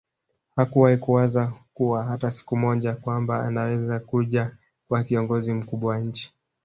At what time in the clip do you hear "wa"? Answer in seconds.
5.89-5.99